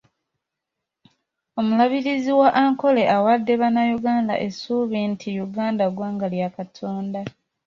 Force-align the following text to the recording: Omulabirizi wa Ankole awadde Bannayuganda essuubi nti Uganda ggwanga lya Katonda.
Omulabirizi 1.59 2.31
wa 2.39 2.49
Ankole 2.61 3.03
awadde 3.15 3.53
Bannayuganda 3.61 4.33
essuubi 4.47 4.99
nti 5.11 5.29
Uganda 5.45 5.85
ggwanga 5.91 6.25
lya 6.33 6.49
Katonda. 6.57 7.21